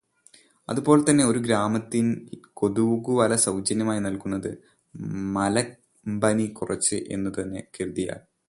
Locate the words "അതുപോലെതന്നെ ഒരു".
0.69-1.39